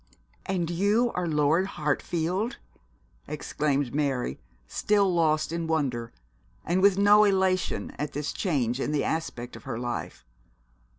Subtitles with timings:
[0.47, 2.57] 'And you are Lord Hartfield!'
[3.27, 6.11] exclaimed Mary, still lost in wonder,
[6.65, 10.25] and with no elation at this change in the aspect of her life.